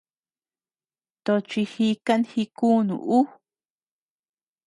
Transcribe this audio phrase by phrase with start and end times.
[1.25, 3.19] Tochi jikan jikunu ú.